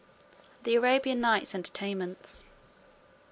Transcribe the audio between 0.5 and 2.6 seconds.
The Arabian Nights Entertainments.